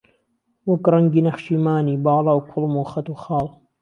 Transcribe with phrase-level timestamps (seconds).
[0.67, 3.47] وەک ڕەنگی نەخشی مانی، باڵا و کوڵم و خەت و خاڵ